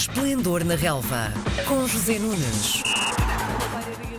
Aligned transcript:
Esplendor 0.00 0.64
na 0.64 0.76
Relva, 0.76 1.28
com 1.68 1.86
José 1.86 2.18
Nunes. 2.18 2.82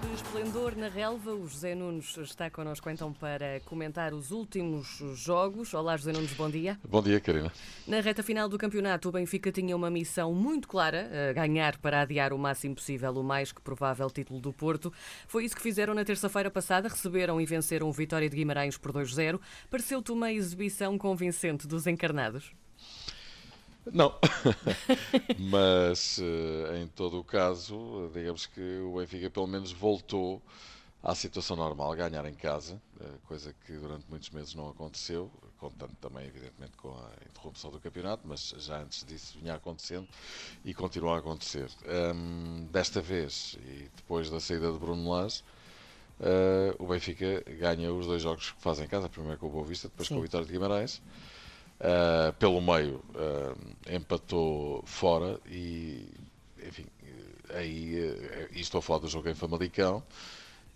De 0.00 0.12
esplendor 0.12 0.76
na 0.76 0.88
relva, 0.88 1.30
o 1.30 1.46
José 1.46 1.72
Nunes 1.76 2.16
está 2.16 2.50
connosco 2.50 2.90
então 2.90 3.12
para 3.12 3.60
comentar 3.60 4.12
os 4.12 4.32
últimos 4.32 5.00
jogos. 5.14 5.72
Olá, 5.74 5.96
José 5.96 6.10
Nunes, 6.10 6.32
bom 6.32 6.50
dia. 6.50 6.76
Bom 6.82 7.00
dia, 7.00 7.20
Karina. 7.20 7.52
Na 7.86 8.00
reta 8.00 8.24
final 8.24 8.48
do 8.48 8.58
campeonato, 8.58 9.08
o 9.08 9.12
Benfica 9.12 9.52
tinha 9.52 9.76
uma 9.76 9.88
missão 9.88 10.34
muito 10.34 10.66
clara: 10.66 11.08
ganhar 11.32 11.78
para 11.78 12.00
adiar 12.00 12.32
o 12.32 12.38
máximo 12.38 12.74
possível 12.74 13.12
o 13.12 13.22
mais 13.22 13.52
que 13.52 13.62
provável 13.62 14.10
título 14.10 14.40
do 14.40 14.52
Porto. 14.52 14.92
Foi 15.28 15.44
isso 15.44 15.54
que 15.54 15.62
fizeram 15.62 15.94
na 15.94 16.04
terça-feira 16.04 16.50
passada, 16.50 16.88
receberam 16.88 17.40
e 17.40 17.46
venceram 17.46 17.88
o 17.88 17.92
Vitória 17.92 18.28
de 18.28 18.34
Guimarães 18.34 18.76
por 18.76 18.92
2-0. 18.92 19.38
Pareceu-te 19.70 20.10
uma 20.10 20.32
exibição 20.32 20.98
convincente 20.98 21.68
dos 21.68 21.86
encarnados? 21.86 22.50
Não, 23.92 24.14
mas 25.38 26.18
eh, 26.20 26.82
em 26.82 26.86
todo 26.88 27.18
o 27.18 27.24
caso, 27.24 28.10
digamos 28.14 28.46
que 28.46 28.80
o 28.80 28.98
Benfica 28.98 29.30
pelo 29.30 29.46
menos 29.46 29.72
voltou 29.72 30.42
à 31.02 31.14
situação 31.14 31.56
normal, 31.56 31.94
ganhar 31.94 32.24
em 32.26 32.34
casa, 32.34 32.80
eh, 33.00 33.04
coisa 33.26 33.54
que 33.64 33.72
durante 33.72 34.04
muitos 34.08 34.30
meses 34.30 34.54
não 34.54 34.68
aconteceu, 34.68 35.30
contando 35.58 35.94
também, 36.00 36.26
evidentemente, 36.26 36.76
com 36.76 36.90
a 36.90 37.10
interrupção 37.28 37.70
do 37.70 37.80
campeonato, 37.80 38.22
mas 38.26 38.54
já 38.58 38.80
antes 38.80 39.04
disso 39.04 39.38
vinha 39.38 39.54
acontecendo 39.54 40.08
e 40.64 40.74
continua 40.74 41.16
a 41.16 41.18
acontecer. 41.18 41.68
Um, 42.14 42.66
desta 42.70 43.00
vez, 43.00 43.56
e 43.64 43.90
depois 43.96 44.30
da 44.30 44.40
saída 44.40 44.72
de 44.72 44.78
Bruno 44.78 45.10
Lage, 45.10 45.42
uh, 46.20 46.82
o 46.82 46.86
Benfica 46.86 47.44
ganha 47.58 47.92
os 47.92 48.06
dois 48.06 48.22
jogos 48.22 48.52
que 48.52 48.60
faz 48.60 48.78
em 48.80 48.86
casa, 48.86 49.08
primeiro 49.08 49.38
com 49.38 49.46
o 49.46 49.50
Boa 49.50 49.64
Vista, 49.64 49.88
depois 49.88 50.08
Sim. 50.08 50.14
com 50.14 50.20
o 50.20 50.22
Vitória 50.22 50.46
de 50.46 50.52
Guimarães. 50.52 51.02
Uh, 51.80 52.32
pelo 52.40 52.60
meio 52.60 52.96
uh, 53.14 53.94
empatou 53.94 54.82
fora 54.84 55.38
e 55.46 56.08
enfim 56.66 56.84
aí 57.54 58.00
uh, 58.00 58.48
estou 58.50 58.80
a 58.80 58.82
falar 58.82 58.98
do 58.98 59.08
jogo 59.08 59.28
em 59.28 59.34
Famalicão 59.34 60.02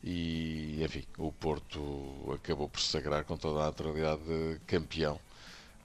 e 0.05 0.81
enfim 0.81 1.03
o 1.19 1.33
Porto 1.33 2.33
acabou 2.33 2.69
por 2.69 2.79
se 2.81 2.87
sagrar 2.87 3.25
com 3.25 3.37
toda 3.37 3.63
a 3.63 3.65
naturalidade 3.65 4.61
campeão 4.65 5.19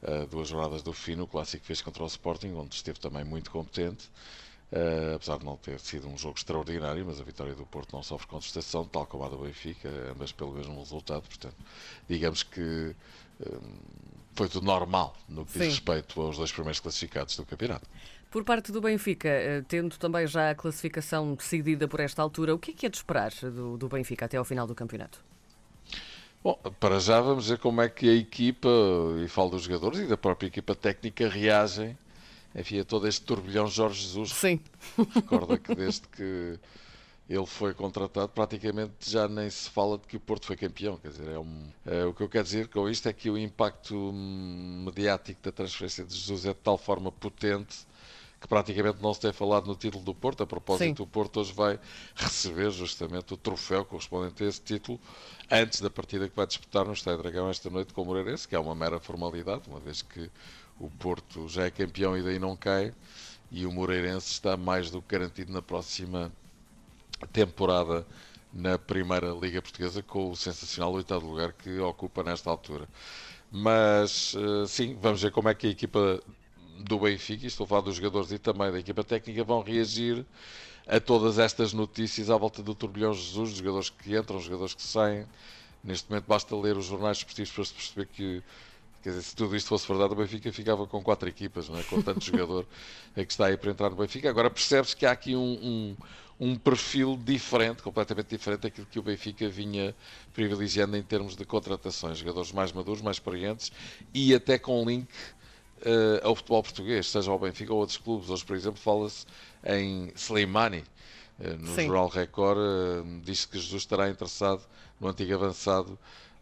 uh, 0.03 0.27
duas 0.27 0.49
jornadas 0.49 0.83
do 0.83 0.93
fim 0.93 1.15
no 1.15 1.25
clássico 1.25 1.65
fez 1.65 1.81
contra 1.81 2.03
o 2.03 2.07
Sporting 2.07 2.53
onde 2.53 2.75
esteve 2.75 2.99
também 2.99 3.23
muito 3.23 3.49
competente 3.49 4.11
Uh, 4.69 5.15
apesar 5.15 5.37
de 5.37 5.45
não 5.45 5.55
ter 5.55 5.79
sido 5.79 6.09
um 6.09 6.17
jogo 6.17 6.37
extraordinário, 6.37 7.05
mas 7.05 7.21
a 7.21 7.23
vitória 7.23 7.55
do 7.55 7.65
Porto 7.65 7.93
não 7.93 8.03
sofre 8.03 8.27
contestação, 8.27 8.83
tal 8.83 9.05
como 9.05 9.23
a 9.23 9.29
do 9.29 9.37
Benfica, 9.37 9.89
ambas 10.11 10.33
pelo 10.33 10.51
mesmo 10.51 10.77
resultado. 10.77 11.21
Portanto, 11.21 11.55
digamos 12.09 12.43
que 12.43 12.93
foi 14.37 14.47
tudo 14.47 14.65
normal 14.65 15.15
no 15.27 15.45
que 15.45 15.53
diz 15.53 15.63
Sim. 15.63 15.69
respeito 15.69 16.21
aos 16.21 16.37
dois 16.37 16.51
primeiros 16.51 16.79
classificados 16.79 17.35
do 17.35 17.45
campeonato. 17.45 17.87
Por 18.29 18.43
parte 18.43 18.71
do 18.71 18.79
Benfica, 18.79 19.29
eh, 19.29 19.63
tendo 19.67 19.97
também 19.97 20.27
já 20.27 20.51
a 20.51 20.55
classificação 20.55 21.33
decidida 21.33 21.87
por 21.87 21.99
esta 21.99 22.21
altura, 22.21 22.53
o 22.53 22.59
que 22.59 22.71
é 22.71 22.73
que 22.73 22.85
é 22.85 22.89
de 22.89 22.97
esperar 22.97 23.31
do, 23.31 23.77
do 23.77 23.87
Benfica 23.87 24.25
até 24.25 24.37
ao 24.37 24.45
final 24.45 24.67
do 24.67 24.75
campeonato? 24.75 25.23
Bom, 26.43 26.55
para 26.79 26.99
já 26.99 27.19
vamos 27.19 27.49
ver 27.49 27.57
como 27.57 27.81
é 27.81 27.89
que 27.89 28.07
a 28.07 28.13
equipa, 28.13 28.69
e 29.23 29.27
falo 29.27 29.51
dos 29.51 29.63
jogadores 29.63 29.99
e 29.99 30.05
da 30.05 30.17
própria 30.17 30.47
equipa 30.47 30.75
técnica, 30.75 31.27
reagem 31.27 31.97
enfim, 32.57 32.79
a 32.79 32.85
todo 32.85 33.07
este 33.07 33.21
turbilhão 33.21 33.67
Jorge 33.67 34.01
Jesus. 34.01 34.33
Sim. 34.33 34.59
Recorda 35.13 35.57
que 35.57 35.75
desde 35.75 36.07
que 36.07 36.59
ele 37.29 37.45
foi 37.45 37.73
contratado, 37.73 38.29
praticamente 38.29 39.09
já 39.09 39.27
nem 39.27 39.49
se 39.49 39.69
fala 39.69 39.97
de 39.97 40.07
que 40.07 40.17
o 40.17 40.19
Porto 40.19 40.47
foi 40.47 40.55
campeão. 40.55 40.97
Quer 40.97 41.09
dizer, 41.09 41.27
é 41.27 41.37
um, 41.37 41.67
é, 41.85 42.05
o 42.05 42.13
que 42.13 42.23
eu 42.23 42.29
quero 42.29 42.45
dizer 42.45 42.67
com 42.69 42.89
isto 42.89 43.07
é 43.07 43.13
que 43.13 43.29
o 43.29 43.37
impacto 43.37 44.11
mediático 44.13 45.41
da 45.43 45.51
transferência 45.51 46.03
de 46.03 46.15
Jesus 46.15 46.45
é 46.45 46.53
de 46.53 46.59
tal 46.59 46.77
forma 46.77 47.11
potente 47.11 47.85
que 48.39 48.47
praticamente 48.47 49.01
não 49.01 49.13
se 49.13 49.19
tem 49.19 49.33
falado 49.33 49.65
no 49.65 49.75
título 49.75 50.03
do 50.03 50.13
Porto. 50.13 50.43
A 50.43 50.47
propósito, 50.47 50.97
Sim. 50.97 51.03
o 51.03 51.07
Porto 51.07 51.39
hoje 51.39 51.53
vai 51.53 51.79
receber 52.15 52.71
justamente 52.71 53.33
o 53.33 53.37
troféu 53.37 53.83
correspondente 53.83 54.43
a 54.43 54.47
esse 54.47 54.61
título 54.61 54.99
antes 55.49 55.81
da 55.81 55.89
partida 55.89 56.29
que 56.29 56.35
vai 56.35 56.45
disputar 56.45 56.85
no 56.85 56.93
Estádio 56.93 57.21
Dragão 57.23 57.49
esta 57.49 57.69
noite 57.69 57.93
com 57.93 58.03
o 58.03 58.05
Moreirense, 58.05 58.47
que 58.47 58.55
é 58.55 58.59
uma 58.59 58.75
mera 58.75 58.99
formalidade, 58.99 59.63
uma 59.67 59.79
vez 59.79 60.01
que 60.01 60.29
o 60.79 60.89
Porto 60.89 61.47
já 61.47 61.65
é 61.65 61.71
campeão 61.71 62.17
e 62.17 62.21
daí 62.21 62.39
não 62.39 62.55
cai, 62.55 62.93
e 63.51 63.65
o 63.65 63.71
Moreirense 63.71 64.31
está 64.31 64.57
mais 64.57 64.91
do 64.91 65.01
que 65.01 65.15
garantido 65.15 65.51
na 65.51 65.61
próxima 65.61 66.31
temporada 67.31 68.05
na 68.53 68.77
Primeira 68.77 69.29
Liga 69.31 69.61
Portuguesa 69.61 70.01
com 70.01 70.31
o 70.31 70.35
sensacional 70.35 70.93
oitavo 70.93 71.27
lugar 71.27 71.53
que 71.53 71.79
ocupa 71.79 72.23
nesta 72.23 72.49
altura. 72.49 72.87
Mas 73.51 74.35
eh, 74.35 74.67
sim, 74.67 74.97
vamos 75.01 75.21
ver 75.21 75.31
como 75.31 75.49
é 75.49 75.55
que 75.55 75.67
a 75.67 75.69
equipa 75.69 76.21
do 76.79 76.99
Benfica, 76.99 77.45
estou 77.47 77.65
a 77.65 77.67
falar 77.67 77.81
dos 77.81 77.95
jogadores 77.95 78.31
e 78.31 78.39
também 78.39 78.71
da 78.71 78.79
equipa 78.79 79.03
técnica, 79.03 79.43
vão 79.43 79.61
reagir 79.61 80.25
a 80.87 80.99
todas 80.99 81.37
estas 81.39 81.73
notícias 81.73 82.29
à 82.29 82.37
volta 82.37 82.63
do 82.63 82.73
Turbilhão 82.73 83.13
Jesus, 83.13 83.51
jogadores 83.51 83.89
que 83.89 84.15
entram, 84.17 84.39
jogadores 84.39 84.73
que 84.73 84.83
saem. 84.83 85.25
Neste 85.83 86.09
momento 86.09 86.25
basta 86.27 86.55
ler 86.55 86.77
os 86.77 86.85
jornais 86.85 87.17
esportivos 87.17 87.51
para 87.51 87.65
se 87.65 87.73
perceber 87.73 88.05
que 88.07 88.43
Quer 89.07 89.11
dizer, 89.11 89.23
se 89.23 89.35
tudo 89.37 89.55
isto 89.55 89.69
fosse 89.69 89.87
verdade, 89.87 90.11
o 90.11 90.17
Benfica 90.17 90.51
ficava 90.51 90.85
com 90.85 91.01
quatro 91.01 91.29
equipas, 91.29 91.69
não 91.69 91.79
é? 91.79 91.83
com 91.83 92.01
tanto 92.01 92.19
jogador 92.25 92.67
que 93.15 93.21
está 93.21 93.45
aí 93.45 93.55
para 93.55 93.71
entrar 93.71 93.89
no 93.89 93.95
Benfica. 93.95 94.29
Agora 94.29 94.49
percebe-se 94.49 94.93
que 94.97 95.05
há 95.05 95.13
aqui 95.13 95.33
um, 95.33 95.95
um, 96.41 96.47
um, 96.47 96.55
perfil 96.57 97.17
diferente, 97.23 97.81
completamente 97.81 98.27
diferente 98.27 98.63
daquilo 98.63 98.85
que 98.85 98.99
o 98.99 99.01
Benfica 99.01 99.47
vinha 99.47 99.95
privilegiando 100.33 100.97
em 100.97 101.01
termos 101.01 101.37
de 101.37 101.45
contratações. 101.45 102.17
Jogadores 102.17 102.51
mais 102.51 102.73
maduros, 102.73 103.01
mais 103.01 103.15
experientes 103.15 103.71
e 104.13 104.35
até 104.35 104.59
com 104.59 104.83
link 104.83 105.07
uh, 105.07 106.27
ao 106.27 106.35
futebol 106.35 106.61
português, 106.61 107.07
seja 107.07 107.31
ao 107.31 107.39
Benfica 107.39 107.71
ou 107.71 107.79
outros 107.79 107.97
clubes. 107.97 108.29
Hoje, 108.29 108.43
por 108.43 108.57
exemplo, 108.57 108.77
fala-se 108.77 109.25
em 109.65 110.11
Slimani. 110.17 110.83
Uh, 111.39 111.55
no 111.57 111.75
Sim. 111.75 111.85
Jornal 111.87 112.09
Record 112.09 112.57
uh, 112.57 113.21
diz 113.23 113.45
que 113.45 113.57
Jesus 113.57 113.83
estará 113.83 114.09
interessado 114.09 114.63
no 114.99 115.07
antigo 115.07 115.33
avançado 115.33 115.97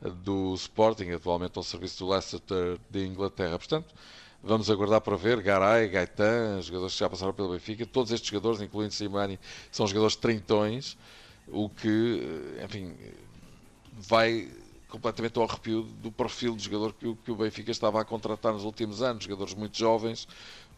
do 0.09 0.53
Sporting, 0.55 1.11
atualmente 1.11 1.57
ao 1.57 1.63
serviço 1.63 2.05
do 2.05 2.11
Leicester 2.11 2.77
de 2.89 3.05
Inglaterra. 3.05 3.57
Portanto, 3.57 3.93
vamos 4.43 4.69
aguardar 4.69 5.01
para 5.01 5.15
ver. 5.15 5.41
Garay, 5.41 5.89
Gaetan, 5.89 6.61
jogadores 6.61 6.93
que 6.93 6.99
já 6.99 7.09
passaram 7.09 7.33
pelo 7.33 7.51
Benfica, 7.51 7.85
todos 7.85 8.11
estes 8.11 8.29
jogadores, 8.29 8.61
incluindo 8.61 8.93
Simani, 8.93 9.39
são 9.71 9.87
jogadores 9.87 10.15
trintões, 10.15 10.97
o 11.47 11.69
que, 11.69 12.21
enfim, 12.63 12.95
vai 13.93 14.49
completamente 14.89 15.37
ao 15.37 15.45
arrepio 15.45 15.83
do 15.83 16.11
perfil 16.11 16.55
de 16.55 16.63
jogador 16.63 16.93
que 16.93 17.07
o, 17.07 17.15
que 17.15 17.31
o 17.31 17.35
Benfica 17.35 17.71
estava 17.71 17.99
a 17.99 18.05
contratar 18.05 18.53
nos 18.53 18.63
últimos 18.63 19.01
anos, 19.01 19.23
jogadores 19.23 19.53
muito 19.53 19.77
jovens, 19.77 20.27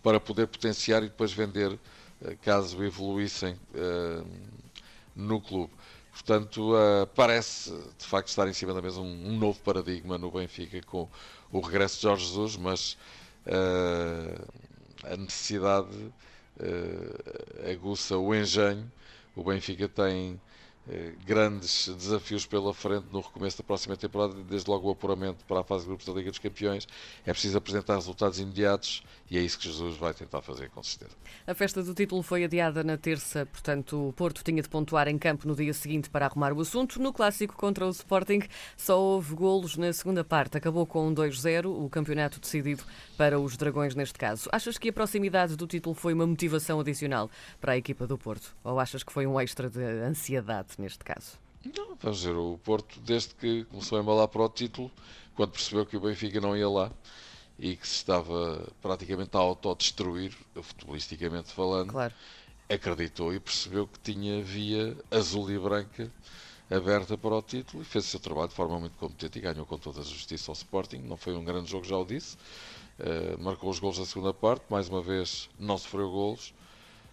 para 0.01 0.19
poder 0.19 0.47
potenciar 0.47 1.03
e 1.03 1.07
depois 1.07 1.31
vender 1.31 1.77
eh, 2.23 2.35
caso 2.41 2.81
evoluíssem 2.83 3.53
uh, 3.53 4.25
no 5.16 5.41
clube. 5.41 5.71
Portanto, 6.17 6.73
uh, 6.73 7.05
parece 7.16 7.72
de 7.97 8.05
facto 8.05 8.29
estar 8.29 8.47
em 8.47 8.53
cima 8.53 8.73
da 8.73 8.81
mesa 8.81 9.00
um, 9.00 9.29
um, 9.29 9.38
novo 9.38 9.59
paradigma 9.59 10.17
no 10.17 10.31
Benfica 10.31 10.81
com 10.81 11.07
o 11.51 11.59
regresso 11.59 11.97
de 11.97 12.01
Jorge 12.01 12.25
Jesus, 12.25 12.57
mas 12.57 12.97
uh, 13.45 14.47
a 15.03 15.16
necessidade 15.16 15.95
uh, 15.95 17.72
aguça 17.72 18.17
o 18.17 18.33
engenho. 18.33 18.91
O 19.35 19.44
Benfica 19.44 19.88
tem 19.88 20.41
grandes 21.25 21.89
desafios 21.89 22.45
pela 22.45 22.73
frente 22.73 23.05
no 23.11 23.19
recomeço 23.19 23.57
da 23.57 23.63
próxima 23.63 23.97
temporada, 23.97 24.33
desde 24.43 24.69
logo 24.69 24.87
o 24.87 24.91
apuramento 24.91 25.43
para 25.45 25.59
a 25.59 25.63
fase 25.63 25.83
de 25.83 25.89
grupos 25.89 26.05
da 26.05 26.13
Liga 26.13 26.29
dos 26.29 26.39
Campeões. 26.39 26.87
É 27.25 27.31
preciso 27.31 27.57
apresentar 27.57 27.95
resultados 27.95 28.39
imediatos 28.39 29.03
e 29.29 29.37
é 29.37 29.41
isso 29.41 29.59
que 29.59 29.65
Jesus 29.65 29.97
vai 29.97 30.13
tentar 30.13 30.41
fazer, 30.41 30.69
com 30.69 30.81
certeza. 30.81 31.11
A 31.45 31.53
festa 31.53 31.83
do 31.83 31.93
título 31.93 32.23
foi 32.23 32.43
adiada 32.43 32.83
na 32.83 32.97
terça, 32.97 33.45
portanto, 33.45 34.09
o 34.09 34.13
Porto 34.13 34.43
tinha 34.43 34.61
de 34.61 34.69
pontuar 34.69 35.07
em 35.07 35.17
campo 35.17 35.47
no 35.47 35.55
dia 35.55 35.73
seguinte 35.73 36.09
para 36.09 36.25
arrumar 36.25 36.53
o 36.53 36.61
assunto. 36.61 37.01
No 37.01 37.11
clássico 37.11 37.55
contra 37.55 37.85
o 37.85 37.89
Sporting, 37.89 38.43
só 38.77 38.99
houve 38.99 39.35
golos 39.35 39.75
na 39.75 39.91
segunda 39.91 40.23
parte. 40.23 40.57
Acabou 40.57 40.85
com 40.85 41.07
um 41.07 41.13
2-0, 41.13 41.65
o 41.65 41.89
campeonato 41.89 42.39
decidido 42.39 42.83
para 43.17 43.39
os 43.39 43.57
Dragões 43.57 43.95
neste 43.95 44.17
caso. 44.17 44.49
Achas 44.51 44.77
que 44.77 44.89
a 44.89 44.93
proximidade 44.93 45.55
do 45.55 45.67
título 45.67 45.93
foi 45.93 46.13
uma 46.13 46.25
motivação 46.25 46.79
adicional 46.79 47.29
para 47.59 47.73
a 47.73 47.78
equipa 47.78 48.07
do 48.07 48.17
Porto? 48.17 48.55
Ou 48.63 48.79
achas 48.79 49.03
que 49.03 49.11
foi 49.11 49.28
um 49.28 49.40
extra 49.40 49.69
de 49.69 49.81
ansiedade? 49.81 50.77
Neste 50.78 51.03
caso? 51.03 51.38
Não, 51.76 51.96
vamos 51.96 52.20
dizer, 52.20 52.35
o 52.35 52.59
Porto, 52.64 53.00
desde 53.02 53.34
que 53.35 53.66
começou 53.66 53.97
a 53.97 54.02
embalar 54.02 54.28
para 54.28 54.41
o 54.41 54.50
título, 54.50 54.91
quando 55.35 55.52
percebeu 55.52 55.85
que 55.85 55.97
o 55.97 56.00
Benfica 56.00 56.40
não 56.40 56.56
ia 56.56 56.70
lá 56.70 56.91
e 57.59 57.76
que 57.76 57.88
se 57.88 57.96
estava 57.96 58.68
praticamente 58.82 59.35
a 59.35 59.40
autodestruir, 59.40 60.34
futebolisticamente 60.62 61.52
falando, 61.52 61.91
claro. 61.91 62.14
acreditou 62.70 63.34
e 63.34 63.40
percebeu 63.40 63.88
que 63.88 64.00
tinha 64.00 64.41
via 64.44 64.96
azul 65.09 65.50
e 65.52 65.58
branca 65.58 66.12
aberta 66.70 67.18
para 67.18 67.35
o 67.35 67.41
título 67.41 67.82
e 67.82 67.85
fez 67.85 68.06
o 68.06 68.08
seu 68.09 68.20
trabalho 68.20 68.50
de 68.50 68.56
forma 68.56 68.79
muito 68.79 68.97
competente 68.97 69.40
e 69.40 69.41
ganhou 69.41 69.66
com 69.66 69.78
toda 69.78 70.02
a 70.02 70.03
justiça 70.03 70.52
ao 70.52 70.53
Sporting. 70.53 70.97
Não 70.97 71.18
foi 71.18 71.34
um 71.35 71.44
grande 71.44 71.70
jogo, 71.72 71.85
já 71.85 71.97
o 71.97 72.06
disse. 72.06 72.38
Uh, 73.00 73.41
marcou 73.41 73.70
os 73.70 73.79
gols 73.79 73.97
na 74.00 74.06
segunda 74.06 74.34
parte, 74.34 74.66
mais 74.70 74.90
uma 74.90 75.02
vez 75.02 75.50
não 75.59 75.78
sofreu 75.78 76.09
gols. 76.12 76.53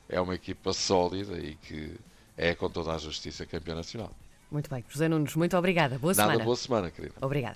É 0.09 0.21
uma 0.21 0.35
equipa 0.35 0.73
sólida 0.73 1.39
e 1.39 1.55
que 1.57 1.97
é 2.37 2.55
com 2.55 2.69
toda 2.69 2.93
a 2.93 2.99
justiça 2.99 3.47
campeão 3.47 3.77
nacional. 3.77 4.11
Muito 4.51 4.71
bem. 4.71 4.85
José 4.89 5.09
Nunes, 5.09 5.35
muito 5.35 5.57
obrigada. 5.57 5.99
Boa 5.99 6.15
Nada, 6.15 6.31
semana. 6.31 6.45
boa 6.45 6.57
semana, 6.57 6.91
querida. 6.91 7.15
Obrigada. 7.21 7.53